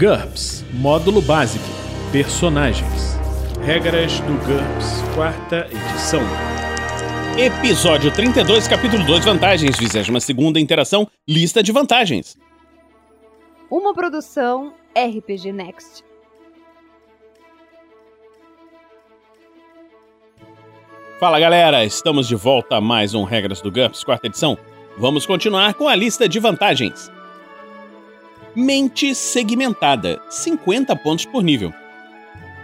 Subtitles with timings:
[0.00, 1.62] GURPS Módulo Básico
[2.10, 3.18] Personagens
[3.62, 6.22] Regras do GURPS, quarta edição.
[7.38, 12.38] Episódio 32, capítulo 2, vantagens, 22 segunda interação, lista de vantagens.
[13.70, 16.02] Uma produção RPG Next.
[21.18, 24.56] Fala galera, estamos de volta a mais um Regras do GURPS, quarta edição.
[24.96, 27.12] Vamos continuar com a lista de vantagens.
[28.54, 31.72] Mente segmentada, 50 pontos por nível.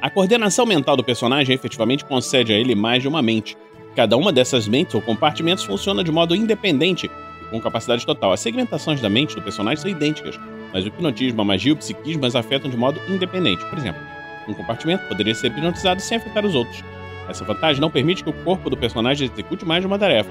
[0.02, 3.56] A coordenação mental do personagem efetivamente concede a ele mais de uma mente.
[3.94, 8.32] Cada uma dessas mentes ou compartimentos funciona de modo independente e com capacidade total.
[8.32, 10.36] As segmentações da mente do personagem são idênticas,
[10.72, 13.64] mas o hipnotismo, a magia e o psiquismo as afetam de modo independente.
[13.66, 14.02] Por exemplo,
[14.48, 16.82] um compartimento poderia ser hipnotizado sem afetar os outros.
[17.28, 20.30] Essa vantagem não permite que o corpo do personagem execute mais de uma tarefa.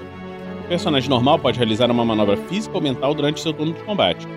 [0.66, 4.28] O personagem normal pode realizar uma manobra física ou mental durante seu turno de combate.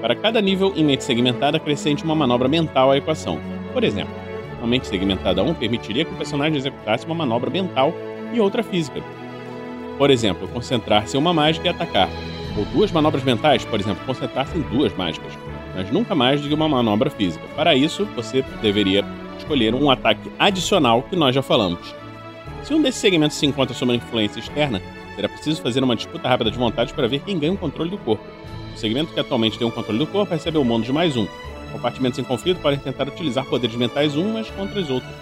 [0.00, 3.38] Para cada nível em mente segmentada, acrescente uma manobra mental à equação.
[3.72, 4.14] Por exemplo,
[4.58, 7.92] uma mente segmentada 1 permitiria que o personagem executasse uma manobra mental
[8.32, 9.02] e outra física.
[9.98, 12.08] Por exemplo, concentrar-se em uma mágica e atacar.
[12.56, 15.32] Ou duas manobras mentais, por exemplo, concentrar-se em duas mágicas,
[15.76, 17.44] mas nunca mais de uma manobra física.
[17.54, 19.04] Para isso, você deveria
[19.38, 21.94] escolher um ataque adicional que nós já falamos.
[22.62, 24.80] Se um desses segmentos se encontra sob uma influência externa,
[25.14, 27.98] será preciso fazer uma disputa rápida de vontade para ver quem ganha o controle do
[27.98, 28.24] corpo.
[28.74, 31.26] O segmento que atualmente tem o controle do corpo recebe o bônus de mais um.
[31.72, 35.12] Compartimentos em conflito podem tentar utilizar poderes mentais umas contra as outras.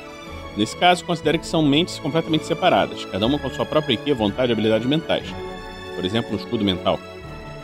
[0.56, 4.50] Nesse caso, considere que são mentes completamente separadas, cada uma com sua própria IQ, vontade
[4.50, 5.27] e habilidades mentais.
[5.94, 6.98] Por exemplo, no escudo mental.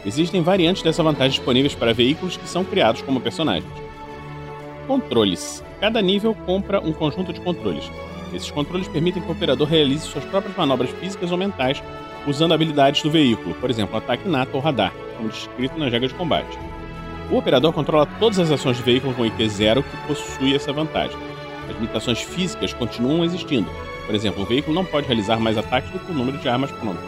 [0.06, 3.72] Existem variantes dessa vantagem disponíveis para veículos que são criados como personagens.
[4.86, 5.64] Controles.
[5.80, 7.90] Cada nível compra um conjunto de controles.
[8.32, 11.82] Esses controles permitem que o operador realize suas próprias manobras físicas ou mentais
[12.26, 16.14] usando habilidades do veículo, por exemplo, ataque nato ou radar, como descrito na regra de
[16.14, 16.58] combate.
[17.30, 21.16] O operador controla todas as ações do veículo com IP 0 que possui essa vantagem.
[21.68, 23.68] As limitações físicas continuam existindo.
[24.06, 26.70] Por exemplo, o veículo não pode realizar mais ataques do que o número de armas
[26.70, 27.04] prontas.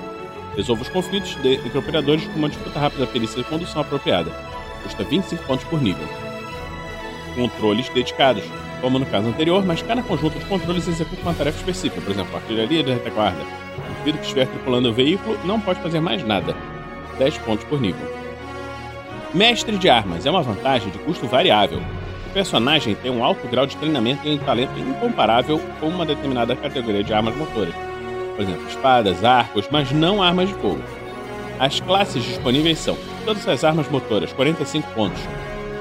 [0.57, 4.31] Resolva os conflitos de, entre operadores com uma disputa rápida da perícia de condução apropriada.
[4.83, 6.07] Custa 25 pontos por nível.
[7.35, 8.45] Controles dedicados,
[8.81, 12.35] como no caso anterior, mas cada conjunto de controles executa uma tarefa específica, por exemplo,
[12.35, 13.66] artilharia de retaguarda.
[14.07, 16.55] Indivíduo que estiver tripulando o veículo não pode fazer mais nada.
[17.19, 18.07] 10 pontos por nível.
[19.35, 21.81] Mestre de armas é uma vantagem de custo variável.
[22.27, 26.55] O personagem tem um alto grau de treinamento e um talento incomparável com uma determinada
[26.55, 27.75] categoria de armas motoras.
[28.37, 30.83] Por exemplo, espadas, arcos, mas não armas de fogo.
[31.59, 35.21] As classes disponíveis são todas as armas motoras, 45 pontos.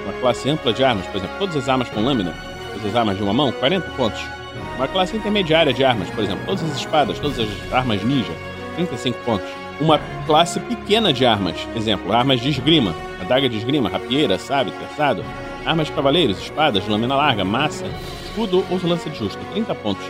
[0.03, 2.34] Uma classe ampla de armas, por exemplo, todas as armas com lâmina,
[2.74, 4.34] todas as armas de uma mão, 40 pontos.
[4.76, 8.32] Uma classe intermediária de armas, por exemplo, todas as espadas, todas as armas ninja,
[8.76, 9.48] 35 pontos.
[9.80, 15.24] Uma classe pequena de armas, exemplo, armas de esgrima, adaga de esgrima, rapieira, sabe, terçado,
[15.66, 17.86] armas de cavaleiros, espadas, lâmina larga, massa,
[18.26, 20.06] escudo ou lança de justo, 30 pontos.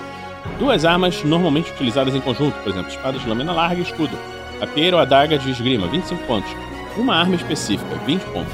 [0.59, 4.17] Duas armas normalmente utilizadas em conjunto, por exemplo, espadas de lâmina larga e escudo,
[4.59, 6.51] rapieira ou adaga de esgrima, 25 pontos.
[6.97, 8.53] Uma arma específica, 20 pontos.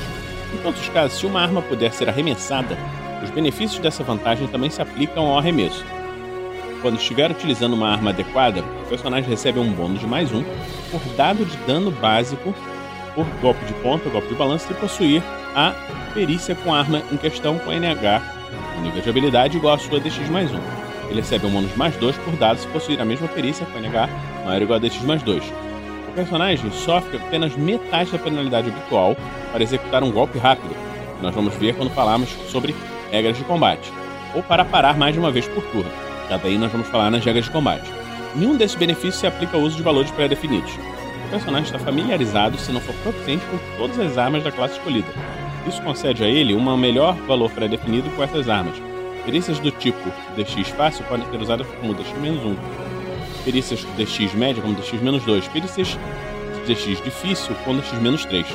[0.54, 2.78] Em todos os casos, se uma arma puder ser arremessada,
[3.24, 5.86] os benefícios dessa vantagem também se aplicam ao arremesso.
[6.82, 10.44] Quando estiver utilizando uma arma adequada, o personagem recebe um bônus de mais um
[10.90, 12.54] por dado de dano básico
[13.14, 15.22] por golpe de ponta, golpe de balanço e possuir
[15.56, 15.74] a
[16.14, 18.22] perícia com a arma em questão com NH,
[18.78, 20.56] o nível de habilidade igual à sua DX mais 1.
[21.10, 24.10] Ele recebe um bônus mais 2 por dado se possuir a mesma perícia com NH
[24.46, 25.44] maior ou igual a DX mais 2.
[26.10, 29.16] O personagem sofre apenas metade da penalidade habitual
[29.52, 30.76] para executar um golpe rápido,
[31.22, 32.76] nós vamos ver quando falarmos sobre
[33.12, 33.92] regras de combate,
[34.34, 35.92] ou para parar mais de uma vez por turno.
[36.30, 37.92] Também nós vamos falar nas regras de combate.
[38.36, 40.72] Nenhum desses benefícios se aplica ao uso de valores pré-definidos.
[41.26, 45.08] O personagem está familiarizado, se não for proficiente, com todas as armas da classe escolhida.
[45.68, 48.76] Isso concede a ele um melhor valor pré-definido com essas armas.
[49.26, 52.56] Perícias do tipo DX fácil podem ser usadas como DX-1.
[53.44, 55.50] Perícias DX média como DX-2.
[55.50, 55.98] Perícias
[56.66, 58.46] DX difícil com DX-3.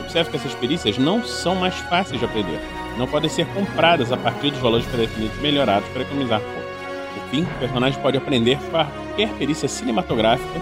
[0.00, 2.60] Observe que essas perícias não são mais fáceis de aprender.
[2.98, 6.68] Não podem ser compradas a partir dos valores pré-definidos melhorados para economizar pontos.
[7.14, 10.60] Por fim, o personagem pode aprender qualquer perícia cinematográfica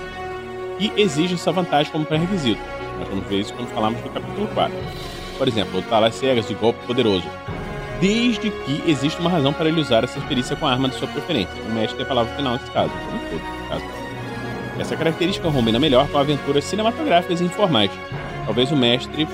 [0.79, 2.61] e exige essa vantagem como pré-requisito.
[2.99, 4.77] Nós vamos ver isso quando falarmos do capítulo 4.
[5.39, 7.27] Por exemplo, lutar às cegas de golpe poderoso.
[8.01, 11.09] Desde que exista uma razão para ele usar essa perícia com a arma de sua
[11.09, 11.55] preferência.
[11.67, 13.85] O mestre tem a palavra final nesse caso, como todo caso.
[14.79, 17.91] Essa característica combina melhor com aventuras cinematográficas e informais.
[18.45, 19.27] Talvez o mestre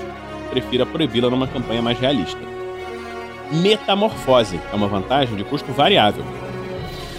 [0.49, 2.52] prefira proibi-la numa campanha mais realista.
[3.53, 6.25] Metamorfose é uma vantagem de custo variável.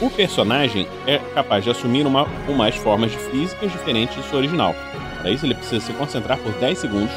[0.00, 4.74] O personagem é capaz de assumir uma ou mais formas físicas diferentes de sua original.
[5.20, 7.14] Para isso, ele precisa se concentrar por 10 segundos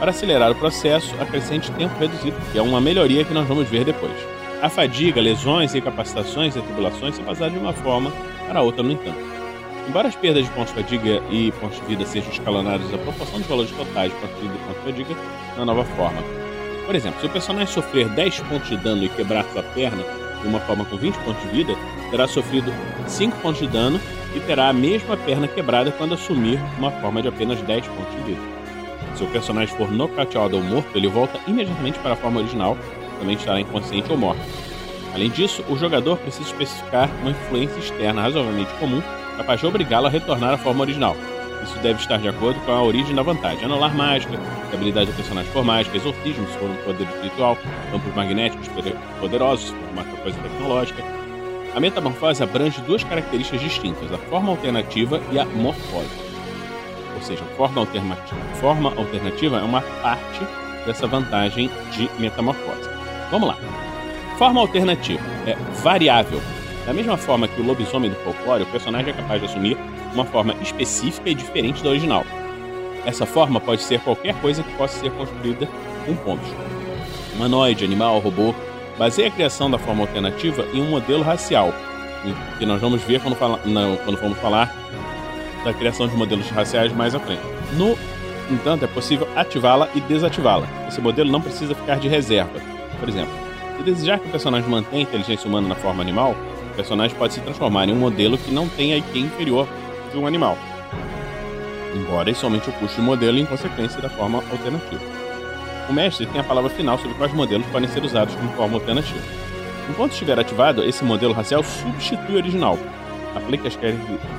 [0.00, 3.84] Para acelerar o processo, acrescente tempo reduzido, que é uma melhoria que nós vamos ver
[3.84, 4.16] depois.
[4.62, 8.10] A fadiga, lesões, incapacitações e atribulações são passadas de uma forma
[8.46, 9.18] para outra, no entanto.
[9.86, 13.38] Embora as perdas de pontos de fadiga e pontos de vida sejam escalonadas à proporção
[13.40, 15.16] dos valores totais de pontos de vida e pontos de fadiga
[15.56, 16.37] na nova forma.
[16.88, 20.02] Por exemplo, se o personagem sofrer 10 pontos de dano e quebrar sua perna
[20.40, 21.74] de uma forma com 20 pontos de vida,
[22.10, 22.72] terá sofrido
[23.06, 24.00] 5 pontos de dano
[24.34, 28.22] e terá a mesma perna quebrada quando assumir uma forma de apenas 10 pontos de
[28.32, 28.40] vida.
[29.14, 32.74] Se o personagem for nocauteado ou morto, ele volta imediatamente para a forma original
[33.18, 34.40] também estará inconsciente ou morto.
[35.12, 39.02] Além disso, o jogador precisa especificar uma influência externa razoavelmente comum
[39.36, 41.14] capaz de obrigá-lo a retornar à forma original.
[41.62, 43.64] Isso deve estar de acordo com a origem da vantagem.
[43.64, 44.38] Anular mágica,
[44.72, 47.56] habilidade do personagem for mágica, exorcismo, se for um poder espiritual,
[47.90, 48.68] campos magnéticos
[49.20, 51.02] poderosos, se for uma coisa tecnológica.
[51.74, 56.08] A metamorfose abrange duas características distintas, a forma alternativa e a morfose.
[57.14, 60.40] Ou seja, forma alternativa, forma alternativa é uma parte
[60.86, 62.88] dessa vantagem de metamorfose.
[63.30, 63.56] Vamos lá.
[64.38, 66.40] Forma alternativa é variável.
[66.86, 69.76] Da mesma forma que o lobisomem do folclore, o personagem é capaz de assumir
[70.12, 72.24] uma forma específica e diferente da original.
[73.04, 75.68] Essa forma pode ser qualquer coisa que possa ser construída
[76.04, 76.48] com pontos.
[77.34, 78.54] Humanoide, animal, robô.
[78.98, 81.72] Baseia a criação da forma alternativa em um modelo racial,
[82.58, 84.74] que nós vamos ver quando, fala, não, quando vamos falar
[85.64, 87.42] da criação de modelos raciais mais à frente.
[87.74, 87.96] No
[88.50, 90.66] entanto, é possível ativá-la e desativá-la.
[90.88, 92.60] Esse modelo não precisa ficar de reserva.
[92.98, 93.32] Por exemplo,
[93.76, 96.34] se desejar que o personagem mantenha a inteligência humana na forma animal,
[96.72, 99.68] o personagem pode se transformar em um modelo que não tenha IQ inferior
[100.08, 100.56] de um animal.
[101.94, 105.02] Embora isso aumente o custo do modelo em consequência da forma alternativa.
[105.88, 109.22] O mestre tem a palavra final sobre quais modelos podem ser usados como forma alternativa.
[109.88, 112.78] Enquanto estiver ativado, esse modelo racial substitui o original.
[113.34, 113.78] Aplica as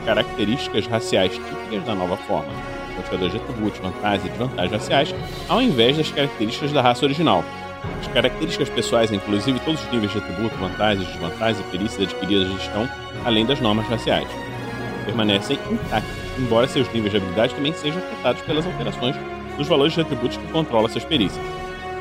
[0.05, 2.51] características raciais típicas da nova forma
[2.99, 5.15] modificadores de atributos, vantagens e desvantagens raciais,
[5.47, 7.43] ao invés das características da raça original.
[8.01, 12.89] As características pessoais, inclusive todos os níveis de atributo, vantagens, desvantagens e perícias adquiridas estão
[13.25, 14.27] além das normas raciais.
[15.05, 19.15] Permanecem intactos, embora seus níveis de habilidade também sejam afetados pelas alterações
[19.57, 21.43] dos valores de atributos que controlam essas perícias.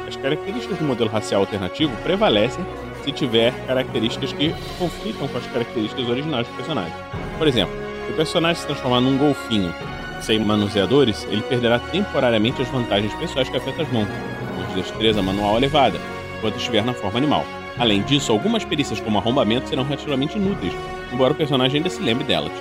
[0.07, 2.65] As características do modelo racial alternativo prevalecem
[3.05, 6.93] se tiver características que conflitam com as características originais do personagem.
[7.37, 7.75] Por exemplo,
[8.07, 9.75] se o personagem se transformar num golfinho
[10.21, 14.09] sem manuseadores, ele perderá temporariamente as vantagens pessoais que afetam as mãos,
[14.57, 15.99] como destreza manual elevada,
[16.37, 17.45] enquanto estiver na forma animal.
[17.79, 20.73] Além disso, algumas perícias como arrombamento serão relativamente inúteis,
[21.13, 22.53] embora o personagem ainda se lembre delas.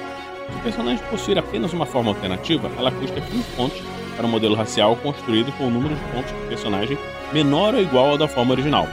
[0.49, 3.81] Se o personagem possuir apenas uma forma alternativa, ela custa 15 pontos
[4.15, 6.97] para um modelo racial construído com o número de pontos do personagem
[7.31, 8.87] menor ou igual ao da forma original.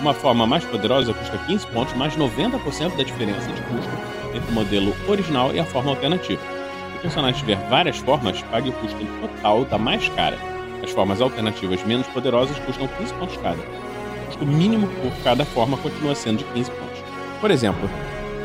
[0.00, 3.90] Uma forma mais poderosa custa 15 pontos, mais 90% da diferença de custo
[4.34, 6.56] entre o modelo original e a forma alternativa
[6.96, 10.38] o personagem tiver várias formas, pague o custo total da mais cara.
[10.82, 13.58] As formas alternativas menos poderosas custam 15 pontos cada.
[13.58, 16.98] O custo mínimo por cada forma continua sendo de 15 pontos.
[17.40, 17.88] Por exemplo,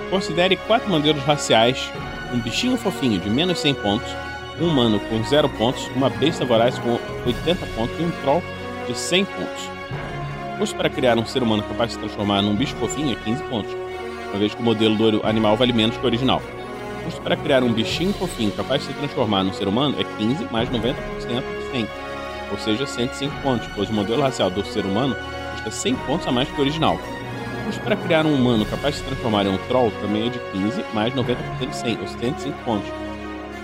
[0.09, 1.91] considere quatro modelos raciais:
[2.33, 4.09] um bichinho fofinho de menos 100 pontos,
[4.59, 8.43] um humano com 0 pontos, uma besta voraz com 80 pontos e um troll
[8.87, 9.69] de 100 pontos.
[10.57, 13.43] Custo para criar um ser humano capaz de se transformar num bicho fofinho é 15
[13.43, 13.73] pontos,
[14.29, 16.41] uma vez que o modelo do animal vale menos que o original
[17.03, 20.45] custo para criar um bichinho fofinho capaz de se transformar num ser humano é 15
[20.51, 21.87] mais 90% de 100,
[22.51, 25.15] ou seja, 105 pontos, pois o modelo racial do ser humano
[25.53, 26.99] custa 100 pontos a mais que o original.
[27.71, 30.39] Custo para criar um humano capaz de se transformar em um troll também é de
[30.51, 32.89] 15 mais 90% de 100, ou 105 pontos.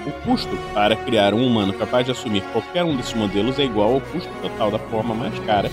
[0.05, 3.95] O custo para criar um humano capaz de assumir qualquer um desses modelos é igual
[3.95, 5.69] ao custo total da forma mais cara,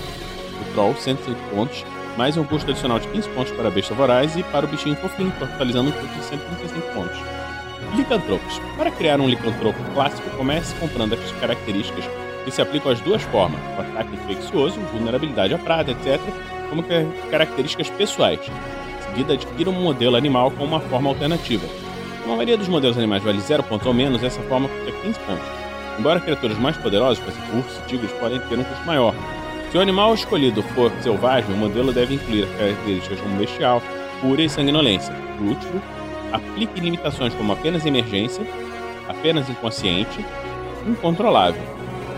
[0.60, 1.84] o troll, 105 pontos,
[2.16, 4.96] mais um custo adicional de 15 pontos para a besta voraz e para o bichinho
[4.96, 7.18] fofinho, totalizando um custo de 135 pontos.
[7.94, 8.60] Licantropos.
[8.76, 12.04] Para criar um licantropo clássico, comece comprando as características
[12.44, 16.20] que se aplicam às duas formas, o ataque infeccioso, vulnerabilidade à prada, etc.,
[16.74, 18.40] como características pessoais.
[18.40, 21.66] Em seguida, adquira um modelo animal com uma forma alternativa.
[22.22, 25.18] Como a maioria dos modelos animais vale 0 pontos ou menos, essa forma custa 15
[25.20, 25.46] pontos.
[25.98, 29.14] Embora criaturas mais poderosas, por exemplo, ursos e tigres, podem ter um custo maior.
[29.70, 33.82] Se o animal escolhido for selvagem, o modelo deve incluir características como bestial,
[34.20, 35.14] fúria e sanguinolência.
[35.36, 35.82] Por último,
[36.32, 38.44] aplique limitações como apenas emergência,
[39.08, 40.24] apenas inconsciente,
[40.86, 41.62] incontrolável,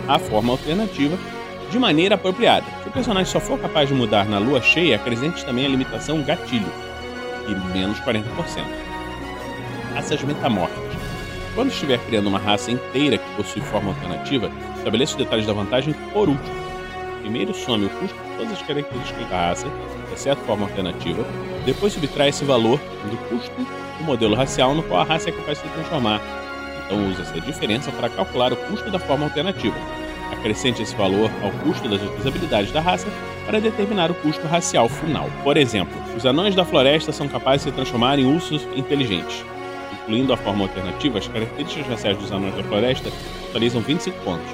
[0.07, 1.17] a forma alternativa,
[1.69, 2.65] de maneira apropriada.
[2.83, 6.21] Se o personagem só for capaz de mudar na lua cheia, acrescente também a limitação
[6.21, 6.71] gatilho,
[7.47, 8.23] e menos 40%.
[9.93, 10.97] Raças metamórficas.
[11.55, 15.93] Quando estiver criando uma raça inteira que possui forma alternativa, estabeleça os detalhes da vantagem
[16.13, 16.67] por último.
[17.21, 19.67] Primeiro some o custo de todas as características da raça,
[20.13, 21.25] exceto forma alternativa,
[21.65, 25.59] depois subtrai esse valor do custo o modelo racial no qual a raça é capaz
[25.59, 26.21] de se transformar.
[26.85, 29.75] Então usa essa diferença para calcular o custo da forma alternativa.
[30.47, 33.07] Acrescente esse valor ao custo das outras habilidades da raça
[33.45, 35.29] para determinar o custo racial final.
[35.43, 39.43] Por exemplo, os anões da floresta são capazes de se transformar em ursos inteligentes.
[39.91, 43.11] Incluindo a forma alternativa, as características raciais dos anões da floresta
[43.47, 44.49] totalizam 25 pontos.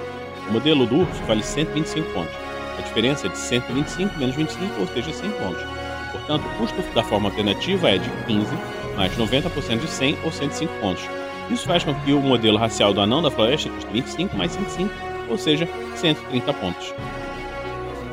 [0.49, 2.33] O modelo do urso vale 125 pontos.
[2.79, 5.63] A diferença é de 125 menos 25, ou seja, 100 pontos.
[6.11, 8.47] Portanto, o custo da forma alternativa é de 15
[8.95, 11.03] mais 90% de 100 ou 105 pontos.
[11.49, 15.12] Isso faz com que o modelo racial do anão da floresta custe 25 mais 105,
[15.33, 16.93] ou seja, 130 pontos.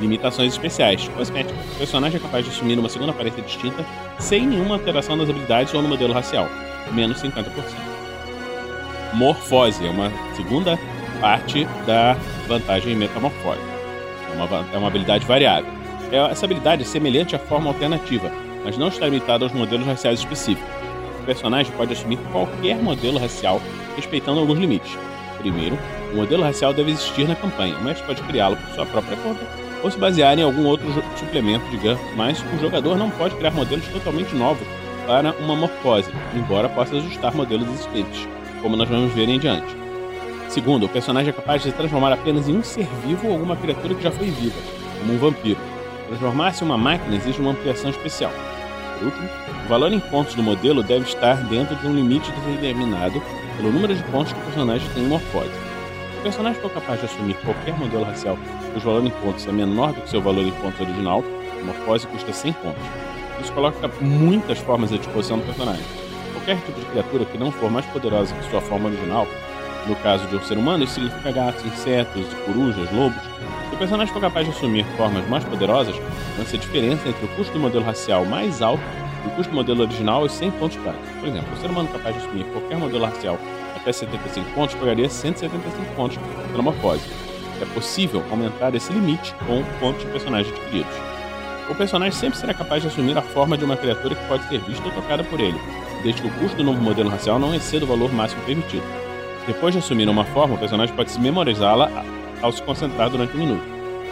[0.01, 1.07] Limitações especiais.
[1.09, 1.55] Cosmética.
[1.75, 3.85] O personagem é capaz de assumir uma segunda aparência distinta
[4.19, 6.49] sem nenhuma alteração nas habilidades ou no modelo racial,
[6.93, 7.45] menos 50%.
[9.13, 10.79] Morfose é uma segunda
[11.21, 12.17] parte da
[12.49, 13.61] vantagem metamorfose.
[14.31, 15.71] É uma, é uma habilidade variável.
[16.11, 18.33] É, essa habilidade é semelhante à forma alternativa,
[18.65, 20.69] mas não está limitada aos modelos raciais específicos.
[21.21, 23.61] O personagem pode assumir qualquer modelo racial,
[23.95, 24.97] respeitando alguns limites.
[25.39, 25.79] Primeiro,
[26.13, 29.41] o modelo racial deve existir na campanha, mas pode criá-lo por sua própria conta
[29.83, 30.87] ou se basear em algum outro
[31.17, 34.67] suplemento de GURPS, mas o jogador não pode criar modelos totalmente novos
[35.07, 38.29] para uma morfose, embora possa ajustar modelos existentes,
[38.61, 39.75] como nós vamos ver em diante.
[40.49, 43.57] Segundo, o personagem é capaz de se transformar apenas em um ser vivo ou alguma
[43.57, 44.61] criatura que já foi viva,
[44.99, 45.61] como um vampiro.
[46.09, 48.33] Transformar-se em uma máquina exige uma ampliação especial.
[48.99, 49.29] Por último,
[49.65, 53.23] o valor em pontos do modelo deve estar dentro de um limite determinado
[53.57, 55.70] pelo número de pontos que o personagem tem em morfose.
[56.21, 58.39] O personagem for capaz de assumir qualquer modelo racial
[58.75, 61.25] cujo valor em pontos é menor do que seu valor em pontos original,
[61.59, 62.83] a morfose custa 100 pontos.
[63.41, 65.83] Isso coloca muitas formas à disposição do personagem.
[66.35, 69.27] Qualquer tipo de criatura que não for mais poderosa que sua forma original
[69.87, 73.23] no caso de um ser humano, isso significa gatos, insetos, corujas, lobos.
[73.71, 75.97] Se o personagem for capaz de assumir formas mais poderosas,
[76.39, 78.83] lança a diferença entre o custo do modelo racial mais alto
[79.25, 81.09] e o custo do modelo original e 100 pontos práticos.
[81.19, 83.39] Por exemplo, um ser humano capaz de assumir qualquer modelo racial
[83.81, 86.19] até 75 pontos pagaria 175 pontos
[86.51, 87.03] pela morfose.
[87.61, 90.95] É possível aumentar esse limite com pontos de personagem adquiridos.
[91.69, 94.59] O personagem sempre será capaz de assumir a forma de uma criatura que pode ser
[94.61, 95.59] vista ou tocada por ele,
[96.03, 98.83] desde que o custo do novo modelo racial não exceda o valor máximo permitido.
[99.47, 101.91] Depois de assumir uma forma, o personagem pode se memorizá-la
[102.43, 103.63] ao se concentrar durante um minuto.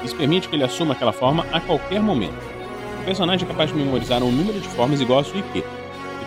[0.05, 2.39] Isso permite que ele assuma aquela forma a qualquer momento.
[3.01, 5.65] O personagem é capaz de memorizar um número de formas igual ao seu IP.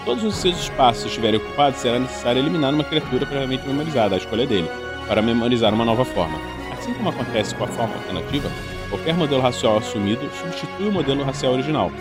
[0.04, 4.48] Todos os seus espaços estiverem ocupados, será necessário eliminar uma criatura previamente memorizada, a escolha
[4.48, 4.68] dele,
[5.08, 6.40] para memorizar uma nova forma.
[6.72, 8.50] Assim como acontece com a forma alternativa,
[8.90, 11.92] qualquer modelo racial assumido substitui o modelo racial original.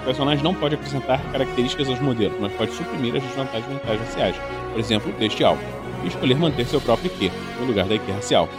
[0.00, 4.36] O personagem não pode acrescentar características aos modelos, mas pode suprimir as desvantagens mentais raciais,
[4.70, 5.62] por exemplo, deste alvo
[6.04, 8.50] e escolher manter seu próprio IQ, no lugar da IQ racial.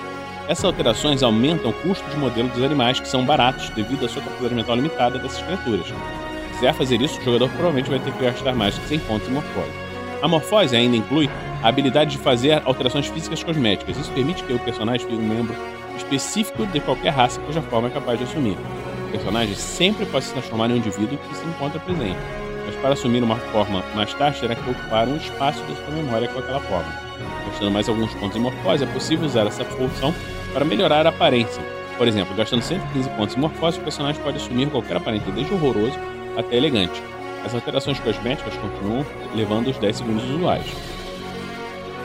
[0.48, 4.24] Essas alterações aumentam o custo de modelo dos animais, que são baratos devido à sua
[4.24, 5.88] capacidade mental limitada dessas criaturas.
[6.58, 9.28] Se quiser fazer isso, o jogador provavelmente vai ter que gastar mais de 100 pontos
[9.28, 9.70] em morfose.
[10.24, 11.30] A morfose ainda inclui
[11.62, 13.96] a habilidade de fazer alterações físicas cosméticas.
[13.96, 15.56] Isso permite que o personagem tenha um membro
[15.96, 18.58] específico de qualquer raça cuja forma é capaz de assumir.
[19.08, 22.18] O personagem sempre pode se transformar em um indivíduo que se encontra presente,
[22.66, 26.28] mas para assumir uma forma mais tarde terá que ocupar um espaço da sua memória
[26.28, 26.92] com aquela forma.
[27.52, 30.12] Gastando mais alguns pontos em morfose, é possível usar essa função
[30.54, 31.62] para melhorar a aparência.
[32.00, 36.17] Por exemplo, gastando 115 pontos em morfose, o personagem pode assumir qualquer aparência, desde horroroso
[36.38, 37.02] até elegante.
[37.46, 40.66] As alterações cosméticas continuam levando os 10 segundos usuais.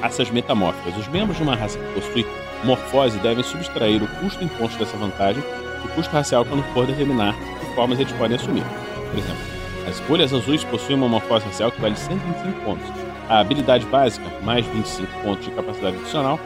[0.00, 0.96] Raças metamórficas.
[0.96, 2.26] Os membros de uma raça que possui
[2.64, 5.42] morfose devem subtrair o custo em pontos dessa vantagem
[5.82, 8.64] do custo racial quando for determinar que formas eles podem assumir.
[9.10, 9.42] Por exemplo,
[9.88, 12.86] as folhas azuis possuem uma morfose racial que vale 125 pontos,
[13.28, 16.38] a habilidade básica, mais 25 pontos de capacidade adicional.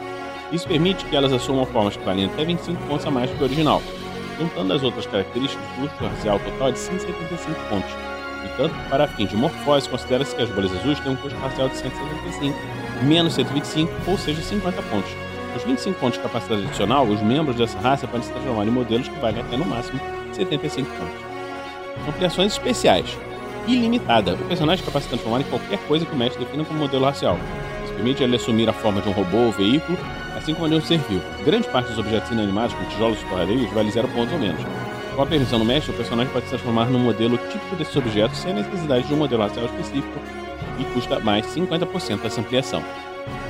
[0.51, 3.43] Isso permite que elas assumam formas que valem até 25 pontos a mais que o
[3.43, 3.81] original.
[4.39, 7.91] Juntando as outras características, o custo racial total é de 175 pontos.
[8.45, 11.77] Entanto, para fins de morfose, considera-se que as bolhas azuis têm um custo racial de
[11.77, 12.57] 175,
[13.03, 15.11] menos 125, ou seja, 50 pontos.
[15.55, 19.07] Os 25 pontos de capacidade adicional, os membros dessa raça podem se transformar em modelos
[19.07, 19.99] que valem até no máximo
[20.33, 22.07] 75 pontos.
[22.07, 23.17] Ampliações especiais
[23.67, 24.35] ilimitada.
[24.35, 26.79] O personagem é capaz de se transformar em qualquer coisa que o mestre defina como
[26.79, 27.37] modelo racial.
[27.97, 29.97] Permite ele assumir a forma de um robô ou veículo,
[30.37, 31.23] assim como de um ser vivo.
[31.43, 34.61] Grande parte dos objetos inanimados, como tijolos e torradeiros, vale zero pontos ou menos.
[35.15, 38.37] Com a permissão do mestre, o personagem pode se transformar num modelo típico desses objetos
[38.37, 40.19] sem a necessidade de um modelo racial específico
[40.77, 42.83] e custa mais 50% dessa ampliação.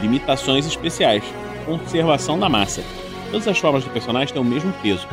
[0.01, 1.25] Limitações especiais.
[1.65, 2.81] Conservação da massa.
[3.29, 5.05] Todas as formas do personagem têm o mesmo peso.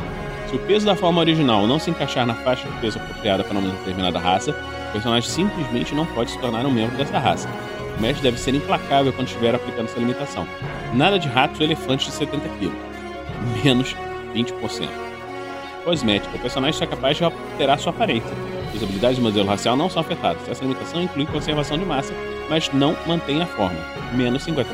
[0.49, 3.59] Se o peso da forma original não se encaixar na faixa de peso apropriada para
[3.59, 4.53] uma determinada raça,
[4.93, 7.49] personagem simplesmente não pode se tornar um membro dessa raça.
[7.97, 10.47] O mestre deve ser implacável quando estiver aplicando essa limitação.
[10.93, 12.73] Nada de ratos ou elefantes de 70 kg.
[13.63, 13.95] Menos
[14.35, 14.89] 20%.
[15.85, 16.37] Cosmética.
[16.37, 18.31] O personagem está capaz de alterar sua aparência.
[18.75, 20.49] As habilidades de modelo racial não são afetadas.
[20.49, 22.13] Essa limitação inclui conservação de massa,
[22.49, 23.79] mas não mantém a forma.
[24.13, 24.67] Menos 50%.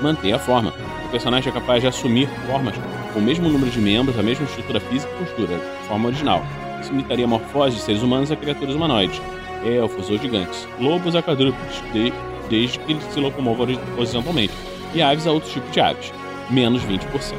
[0.00, 0.72] Mantém a forma.
[1.06, 2.74] O personagem é capaz de assumir formas
[3.12, 6.44] com o mesmo número de membros, a mesma estrutura física e postura, forma original.
[6.80, 9.20] Isso imitaria a morfose de seres humanos a criaturas humanoides,
[9.64, 12.12] elfos ou gigantes, lobos a quadrúpedes, de,
[12.48, 13.66] desde que eles se locomovam
[13.96, 14.52] horizontalmente,
[14.94, 16.12] e aves a outros tipos de aves,
[16.50, 17.34] menos 20%.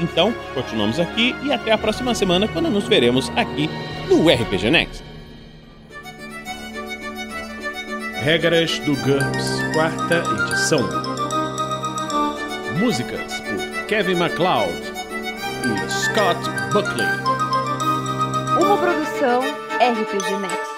[0.00, 3.70] Então, continuamos aqui e até a próxima semana quando nos veremos aqui
[4.08, 5.04] no RPG Next.
[8.22, 10.80] Regras do GURPS, quarta edição.
[12.78, 14.91] Músicas por Kevin MacLeod
[15.64, 16.38] e Scott
[16.72, 17.06] Buckley.
[18.60, 19.40] Uma produção
[19.80, 20.71] RPG Next.